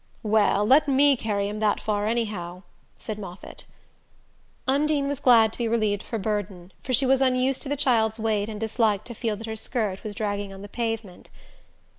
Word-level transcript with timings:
"Well, 0.23 0.65
let 0.65 0.87
me 0.87 1.15
carry 1.15 1.47
him 1.47 1.59
that 1.59 1.79
far 1.79 2.07
anyhow," 2.07 2.63
said 2.95 3.19
Moffatt. 3.19 3.65
Undine 4.67 5.07
was 5.07 5.19
glad 5.19 5.51
to 5.53 5.59
be 5.59 5.67
relieved 5.67 6.01
of 6.01 6.07
her 6.09 6.17
burden, 6.17 6.71
for 6.81 6.91
she 6.91 7.05
was 7.05 7.21
unused 7.21 7.61
to 7.61 7.69
the 7.69 7.77
child's 7.77 8.19
weight, 8.19 8.49
and 8.49 8.59
disliked 8.59 9.05
to 9.05 9.13
feel 9.13 9.35
that 9.35 9.45
her 9.45 9.55
skirt 9.55 10.03
was 10.03 10.15
dragging 10.15 10.51
on 10.51 10.63
the 10.63 10.69
pavement. 10.69 11.29